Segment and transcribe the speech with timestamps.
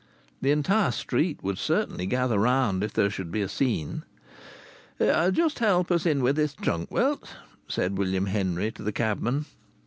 [0.41, 4.01] The entire street would certainly gather round if there should be a scene.
[4.99, 7.35] "Just help us in with this trunk, wilt?"
[7.67, 9.45] said William Henry to the cabman.